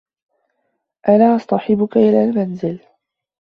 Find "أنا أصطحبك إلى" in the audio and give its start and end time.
1.09-2.23